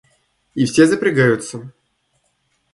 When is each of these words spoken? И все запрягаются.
И 0.55 0.65
все 0.65 0.87
запрягаются. 0.87 1.71